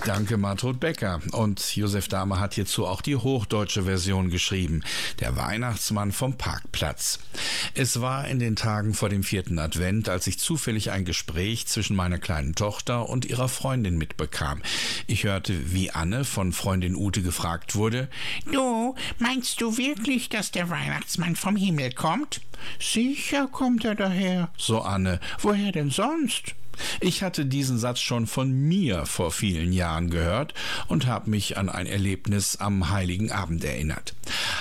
[0.06, 1.22] Danke, Martrud Becker.
[1.32, 4.84] Und Josef Dahme hat hierzu auch die hochdeutsche Version geschrieben.
[5.22, 7.20] Der Weihnachtsmann vom Parkplatz.
[7.74, 11.96] Es war in den Tagen vor dem vierten Advent, als ich zufällig ein Gespräch zwischen
[11.96, 14.62] meiner kleinen Tochter und ihrer Freundin mitbekam.
[15.08, 18.10] Ich hörte, wie Anne von Freundin Ute gefragt wurde,
[18.52, 22.42] Du, meinst du wirklich, dass der Weihnachtsmann vom Himmel kommt?
[22.80, 25.20] Sicher kommt er daher, so Anne.
[25.40, 26.56] Woher denn sonst?
[27.00, 30.54] Ich hatte diesen Satz schon von mir vor vielen Jahren gehört
[30.88, 34.16] und habe mich an ein Erlebnis am Heiligen Abend erinnert.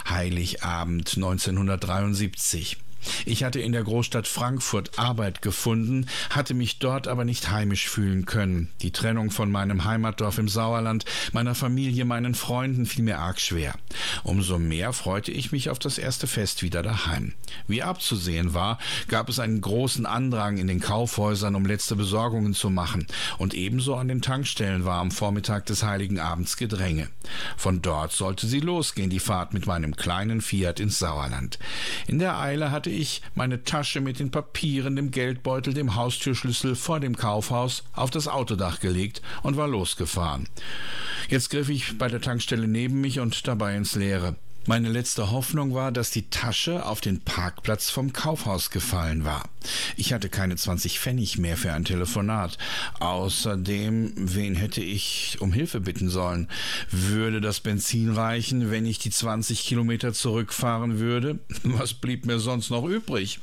[0.09, 2.79] Heiligabend 1973.
[3.25, 8.27] Ich hatte in der Großstadt Frankfurt Arbeit gefunden, hatte mich dort aber nicht heimisch fühlen
[8.27, 8.69] können.
[8.83, 13.75] Die Trennung von meinem Heimatdorf im Sauerland, meiner Familie, meinen Freunden fiel mir arg schwer.
[14.23, 17.35] Umso mehr freute ich mich auf das erste Fest wieder daheim.
[17.67, 18.79] Wie abzusehen war,
[19.09, 23.07] gab es einen großen Andrang in den Kaufhäusern, um letzte Besorgungen zu machen,
[23.39, 27.09] und ebenso an den Tankstellen war am Vormittag des heiligen Abends Gedränge.
[27.57, 31.59] Von dort sollte sie losgehen, die Fahrt mit meinem kleinen Fiat ins Sauerland.
[32.07, 37.01] In der Eile hatte ich meine Tasche mit den Papieren, dem Geldbeutel, dem Haustürschlüssel vor
[37.01, 40.49] dem Kaufhaus auf das Autodach gelegt und war losgefahren.
[41.29, 44.37] Jetzt griff ich bei der Tankstelle neben mich und dabei ins Leere.
[44.67, 49.43] Meine letzte Hoffnung war, dass die Tasche auf den Parkplatz vom Kaufhaus gefallen war.
[49.97, 52.59] Ich hatte keine 20 Pfennig mehr für ein Telefonat.
[53.01, 56.49] Außerdem, wen hätte ich um Hilfe bitten sollen?
[56.91, 61.41] Würde das Benzin reichen, wenn ich die 20 Kilometer zurückfahren würde?
[61.65, 63.41] Was blieb mir sonst noch übrig?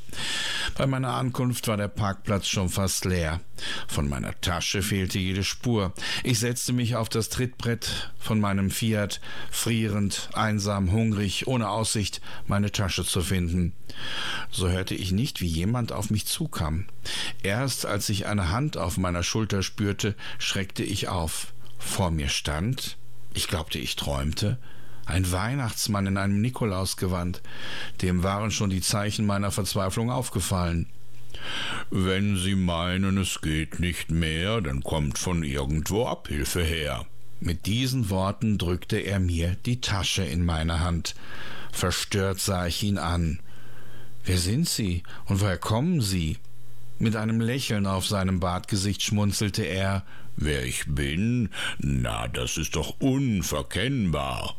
[0.77, 3.41] Bei meiner Ankunft war der Parkplatz schon fast leer.
[3.87, 5.93] Von meiner Tasche fehlte jede Spur.
[6.23, 12.71] Ich setzte mich auf das Trittbrett von meinem Fiat, frierend, einsam, hungrig, ohne Aussicht, meine
[12.71, 13.73] Tasche zu finden.
[14.51, 16.85] So hörte ich nicht, wie jemand auf mich zukam.
[17.43, 21.53] Erst als ich eine Hand auf meiner Schulter spürte, schreckte ich auf.
[21.77, 22.97] Vor mir stand,
[23.33, 24.57] ich glaubte, ich träumte,
[25.05, 27.41] ein Weihnachtsmann in einem Nikolausgewand.
[28.01, 30.87] Dem waren schon die Zeichen meiner Verzweiflung aufgefallen.
[31.89, 37.05] Wenn Sie meinen, es geht nicht mehr, dann kommt von irgendwo Abhilfe her.
[37.39, 41.15] Mit diesen Worten drückte er mir die Tasche in meine Hand.
[41.71, 43.39] Verstört sah ich ihn an.
[44.25, 46.37] Wer sind Sie und woher kommen Sie?
[46.99, 50.03] Mit einem Lächeln auf seinem Bartgesicht schmunzelte er.
[50.35, 51.49] Wer ich bin?
[51.77, 54.55] Na, das ist doch unverkennbar.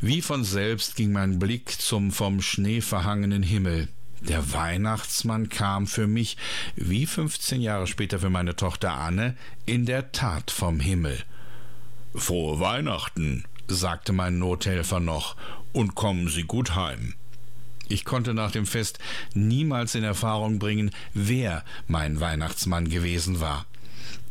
[0.00, 3.88] Wie von selbst ging mein Blick zum vom Schnee verhangenen Himmel.
[4.28, 6.36] Der Weihnachtsmann kam für mich,
[6.74, 11.22] wie 15 Jahre später für meine Tochter Anne, in der Tat vom Himmel.
[12.14, 15.36] Frohe Weihnachten, sagte mein Nothelfer noch,
[15.72, 17.14] und kommen Sie gut heim.
[17.88, 18.98] Ich konnte nach dem Fest
[19.34, 23.66] niemals in Erfahrung bringen, wer mein Weihnachtsmann gewesen war.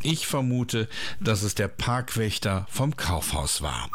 [0.03, 0.89] Ich vermute,
[1.21, 3.89] dass es der Parkwächter vom Kaufhaus war.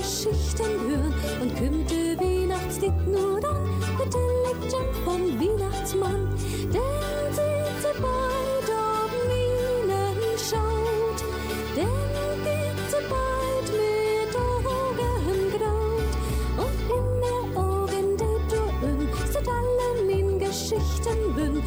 [0.00, 3.62] Geschichten hören und könnte Weihnachtslied nur dann
[3.98, 6.28] mit der Legend vom Weihnachtsmann,
[6.72, 11.20] denn sieht sie bald auf Minen schaut,
[11.76, 16.14] denn geht sie bald mit Augen graut
[16.58, 21.62] und in der Augen der Dürren sind alle min Geschichten bünn,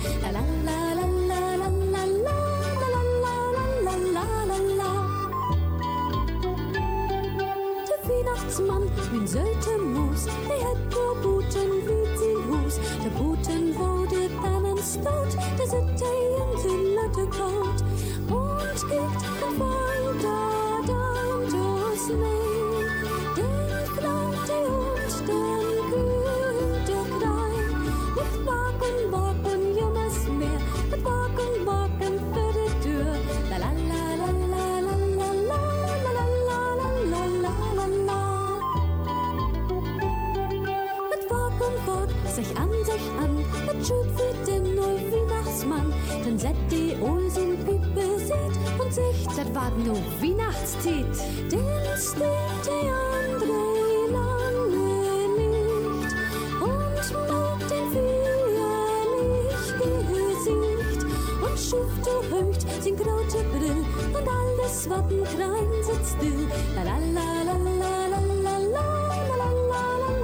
[64.83, 66.47] alles wat ein Krein sitzt still.
[66.75, 67.77] La la la la la
[68.07, 69.49] la la la la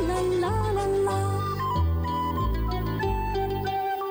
[0.08, 0.56] la la
[1.06, 1.20] la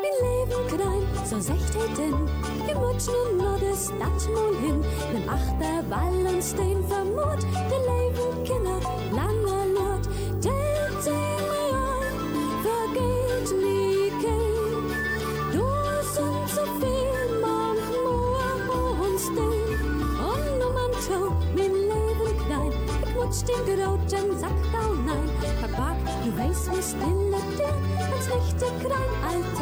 [0.03, 2.18] Min Leben klein, so secht he denn,
[2.66, 4.78] gemutschen nur das dat mal hin,
[5.12, 8.80] nem achter Wallenstein vermut, der Leben Kinder
[9.12, 9.57] langer
[23.29, 25.29] Couch, den geroten Sack down, nein,
[25.61, 27.74] verbarg die Reis mit stille Tür,
[28.16, 29.61] ins rechte Krall, alt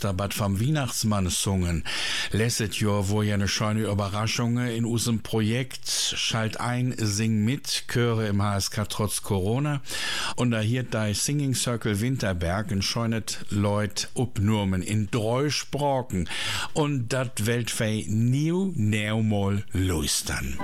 [0.00, 1.84] Da bad vom Weihnachtsmann sungen.
[2.30, 5.88] Lässet jo wo ja eine schöne Überraschung in unserem Projekt.
[5.88, 9.80] Schalt ein, sing mit, Chöre im HSK trotz Corona.
[10.36, 15.48] Und da hier dei Singing Circle Winterberg in scheunet Leut upnurmen in drei.
[16.74, 20.58] Und dat Weltfei new neumol lustern.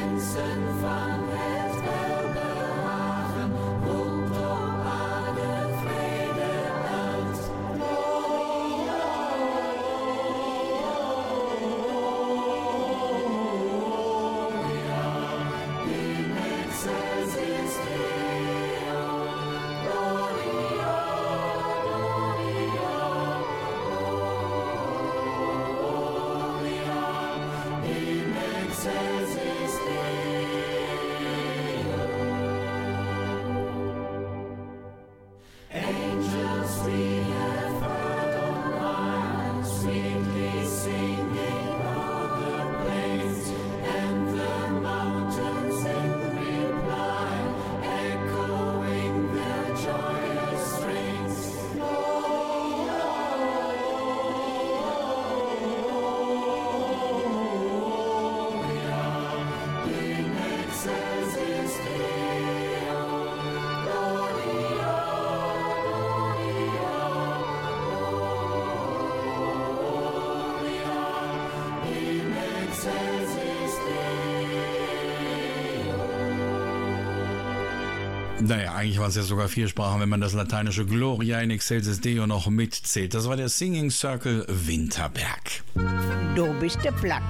[0.00, 0.18] 远
[0.80, 1.59] 方。
[78.80, 82.48] Eigentlich waren es ja sogar vier Sprachen, wenn man das lateinische Gloria in excelsis Deo noch
[82.48, 83.12] mitzählt.
[83.12, 85.62] Das war der Singing Circle Winterberg.
[86.34, 87.22] Du bist der Platt.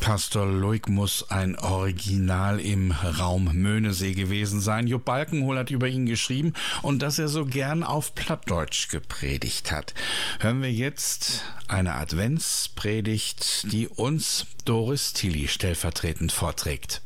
[0.00, 4.86] Pastor Loik muss ein Original im Raum Möhnesee gewesen sein.
[4.86, 9.94] Jupp Balkenhol hat über ihn geschrieben und dass er so gern auf Plattdeutsch gepredigt hat.
[10.40, 17.00] Hören wir jetzt eine Adventspredigt, die uns Doris Tilly stellvertretend vorträgt.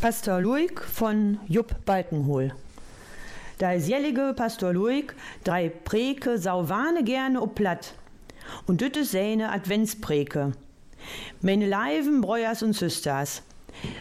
[0.00, 2.52] Pastor Luig von Jupp Balkenhol.
[3.58, 7.94] Da is jellige Pastor Luig drei Preke sauwane gerne ob platt.
[8.68, 10.52] Und dütte seine Adventspreke.
[11.40, 13.42] Meine Leiven, Breuers und Süsters.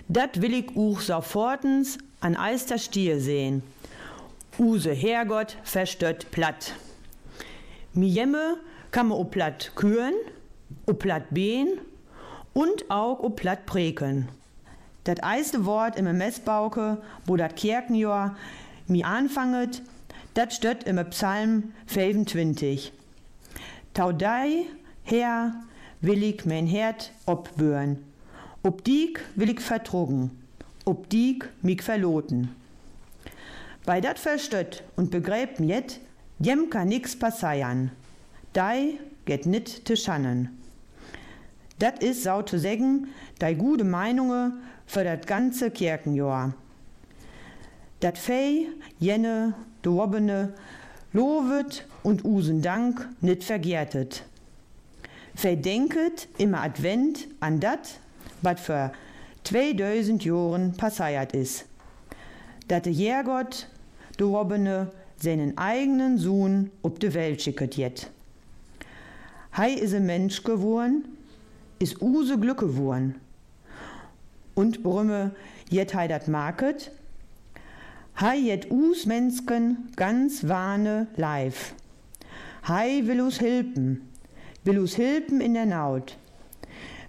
[0.07, 3.63] Dat will ich uch sofortens an Eister Stier sehen.
[4.59, 6.75] Use Herrgott verstört platt.
[7.93, 8.57] Mi jemme
[8.91, 10.13] kann man ob platt küren,
[10.85, 11.79] ob platt behen
[12.53, 14.27] und auch ob platt preken.
[15.07, 18.35] Dat eiste Wort im Messbauke, wo dat Kirchenjahr
[18.87, 19.81] mi anfanget,
[20.33, 22.91] dat stört im Psalm 25.
[23.93, 24.65] Taudei,
[25.03, 25.53] Herr,
[26.01, 28.03] will ich mein Herd obbühren.
[28.63, 30.43] Ob diek will ich vertrugen,
[30.83, 32.53] ob diek mich verloten.
[33.85, 36.01] Bei dat verstött und begräbt jet,
[36.37, 37.91] jem kann nix passieren.
[38.51, 40.49] Dei geht nit te schannen.
[41.79, 43.07] Dat is sau zu sägen,
[43.39, 44.51] dei gute Meinunge
[44.87, 46.53] für dat ganze Kirchenjahr.
[47.99, 48.67] Dat Fei,
[48.99, 50.53] jenne, de Wobbene,
[51.13, 54.23] lovet und usen Dank nit vergärtet.
[55.35, 57.99] Fei denket im Advent an dat,
[58.41, 58.91] wat für
[59.43, 61.65] 2000 Jahren passiert is.
[62.67, 63.67] Dat de Jährgott,
[64.17, 68.09] de Wobbene, seinen eigenen Sohn ob de Welt schicket jet.
[69.51, 71.05] Hei is a Mensch geworden,
[71.79, 73.15] is use Glück geworden.
[74.57, 75.35] Und Brümme,
[75.69, 76.89] jet hei dat market,
[78.19, 81.75] hei jet us Mensken ganz warne live.
[82.67, 84.01] Hei will us hilpen,
[84.63, 86.17] will us hilpen in der Naut,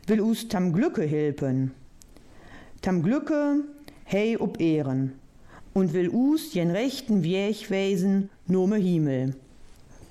[0.06, 1.70] will us tam Glücke hilpen.
[2.82, 3.64] Tam Glücke,
[4.12, 5.14] hei ob Ehren
[5.72, 9.34] und will us jen rechten Weg weisen, nome Himmel.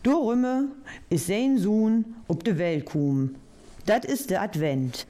[0.01, 0.69] Dorümme
[1.11, 3.35] is sein Sohn ob de Welt kum.
[3.85, 5.05] Dat is de Advent.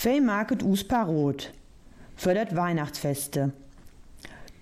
[0.00, 1.52] Fei market us parot.
[2.14, 3.52] Für dat Weihnachtsfeste.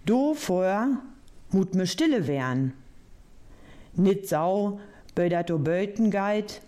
[0.07, 1.03] Do vorher
[1.51, 2.73] mut me stille wern.
[3.93, 4.81] Nit sau,
[5.15, 6.63] bei dat o Beuten geit.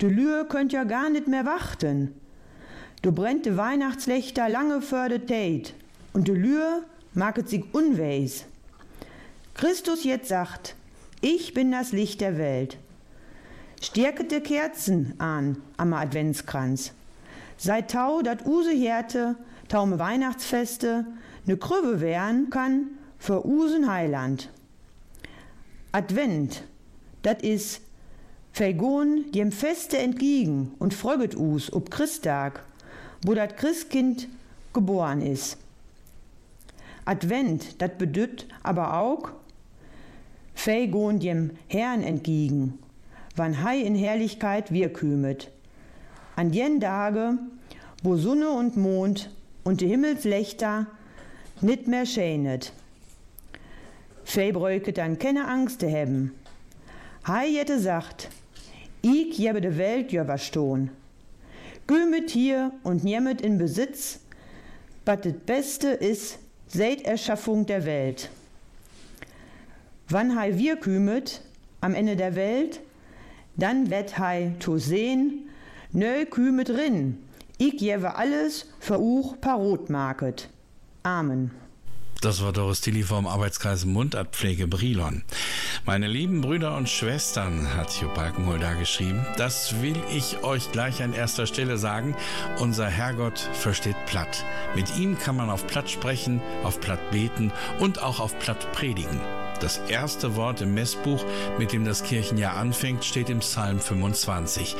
[0.00, 2.12] De Lühe könnt ja gar nit mehr warten.
[3.02, 5.72] Du brennt de Weihnachtslichter lange für de Tate.
[6.12, 6.82] Und de Lühe
[7.14, 8.46] maget sich unweis.
[9.54, 10.74] Christus jetzt sagt,
[11.20, 12.78] ich bin das Licht der Welt.
[13.80, 16.92] Stärkete Kerzen an am Adventskranz.
[17.56, 19.36] Seit Tau dat Use Härte,
[19.68, 21.06] taume Weihnachtsfeste,
[21.46, 22.88] ne Krüwe wären kann
[23.18, 24.50] für Usen Heiland.
[25.92, 26.64] Advent,
[27.22, 27.80] dat is
[28.52, 32.62] Vergon dem Feste entgegen und fröget us ob Christtag,
[33.22, 34.28] wo dat Christkind
[34.72, 35.56] geboren is.
[37.04, 39.30] Advent, dat bedütt aber auch,
[40.54, 42.78] Fei gohn dem Herrn entgegen,
[43.36, 45.50] wann Hei in Herrlichkeit wir kümet.
[46.36, 47.38] An jen Tage,
[48.02, 49.30] wo Sonne und Mond
[49.64, 50.86] und die Himmelslichter
[51.62, 52.72] nit mehr schänet.
[54.22, 56.32] Fei bräuke dann keine Angst haben.
[57.26, 58.28] Hei jette sagt,
[59.00, 60.90] ich jebe de Welt jöber stohn.
[61.86, 64.20] Gümet hier und niemmet in Besitz,
[65.06, 68.28] wat det Beste is, seit Erschaffung der Welt.
[70.08, 71.40] Wann hei wir kümet,
[71.80, 72.80] am Ende der Welt,
[73.56, 75.45] dann wett hei to sehen,
[75.92, 77.18] nö kümet rin,
[77.58, 80.48] ich jewe alles für uch parot market.
[81.02, 81.50] Amen.
[82.22, 85.22] Das war Doris Tilly vom Arbeitskreis Mundartpflege Brilon.
[85.84, 91.02] Meine lieben Brüder und Schwestern, hat Jupp Balkenhol da geschrieben, das will ich euch gleich
[91.02, 92.16] an erster Stelle sagen.
[92.58, 94.44] Unser Herrgott versteht Platt.
[94.74, 99.20] Mit ihm kann man auf Platt sprechen, auf Platt beten und auch auf Platt predigen.
[99.60, 101.24] Das erste Wort im Messbuch,
[101.58, 104.74] mit dem das Kirchenjahr anfängt, steht im Psalm 25.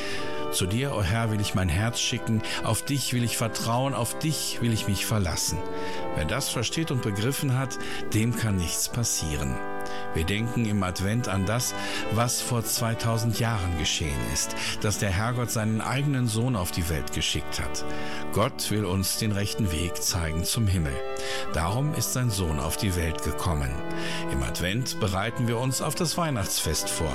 [0.57, 3.93] Zu dir, o oh Herr, will ich mein Herz schicken, auf dich will ich vertrauen,
[3.93, 5.59] auf dich will ich mich verlassen.
[6.15, 7.79] Wer das versteht und begriffen hat,
[8.15, 9.55] dem kann nichts passieren.
[10.15, 11.75] Wir denken im Advent an das,
[12.13, 17.13] was vor 2000 Jahren geschehen ist, dass der Herrgott seinen eigenen Sohn auf die Welt
[17.13, 17.85] geschickt hat.
[18.33, 20.97] Gott will uns den rechten Weg zeigen zum Himmel.
[21.53, 23.75] Darum ist sein Sohn auf die Welt gekommen.
[24.33, 27.13] Im Advent bereiten wir uns auf das Weihnachtsfest vor.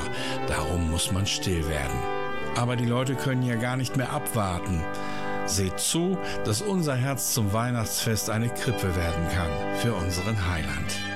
[0.47, 2.20] Darum muss man still werden.
[2.55, 4.83] Aber die Leute können ja gar nicht mehr abwarten.
[5.45, 11.10] Seht zu, dass unser Herz zum Weihnachtsfest eine Krippe werden kann für unseren Heiland.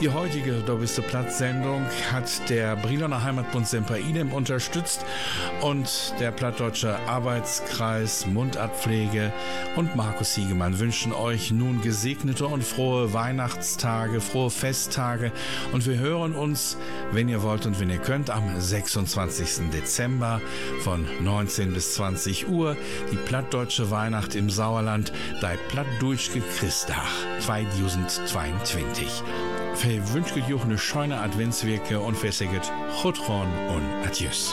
[0.00, 5.06] Die heutige du Platz-Sendung hat der Briloner Heimatbund Semper Idem unterstützt
[5.62, 9.32] und der Plattdeutsche Arbeitskreis Mundartpflege
[9.74, 15.32] und Markus Siegemann wünschen euch nun gesegnete und frohe Weihnachtstage, frohe Festtage
[15.72, 16.76] und wir hören uns,
[17.12, 19.70] wenn ihr wollt und wenn ihr könnt, am 26.
[19.72, 20.42] Dezember
[20.80, 22.76] von 19 bis 20 Uhr
[23.10, 29.22] die plattdeutsche Weihnacht im Sauerland, dei Plattdeutsche Christach 2022.
[29.86, 32.72] Hey, wünscht euch eine schöne Adventswirke und fesseget
[33.04, 33.20] Gott
[33.68, 34.52] und Adios.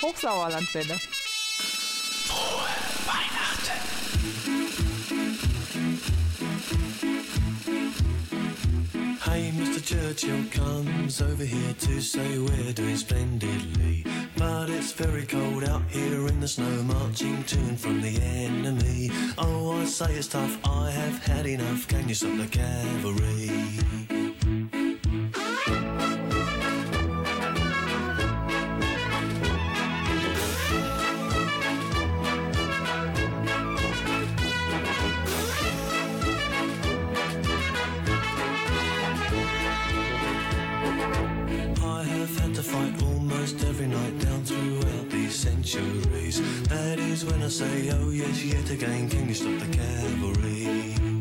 [0.00, 0.96] Hochsauerlandwelle.
[9.88, 14.04] Churchill comes over here to say we're doing splendidly.
[14.36, 19.10] But it's very cold out here in the snow, marching to and from the enemy.
[19.38, 21.88] Oh, I say it's tough, I have had enough.
[21.88, 24.17] Can you stop the cavalry?
[43.38, 46.40] Almost every night down throughout these centuries.
[46.68, 51.17] That is when I say, oh yes, yet again, can you stop the cavalry?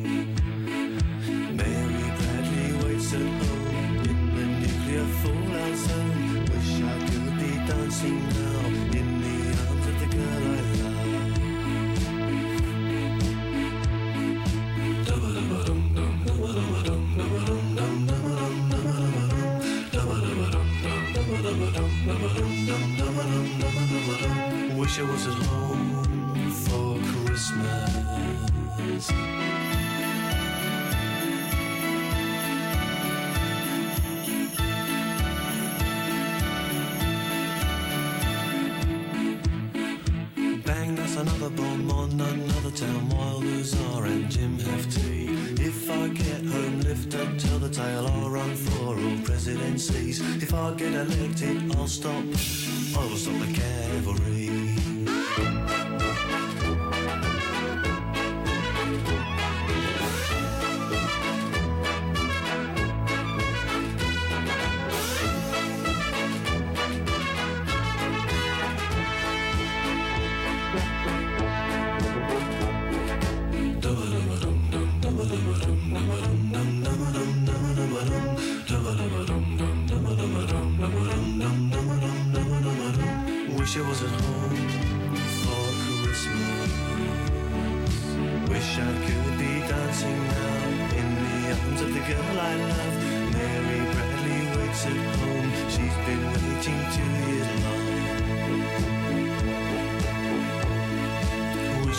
[51.18, 52.24] I get elected, I'll stop,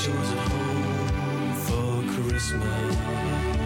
[0.08, 3.57] she wasn't home for Christmas.